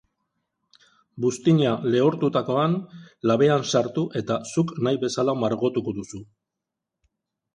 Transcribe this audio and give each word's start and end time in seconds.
Buztina 1.25 1.73
lehortutakoan, 1.95 2.73
labean 3.31 3.67
sartu 3.73 4.07
eta 4.23 4.37
zuk 4.53 4.75
nahi 4.87 5.01
bezala 5.05 5.39
margotuko 5.45 5.97
duzu. 6.01 6.23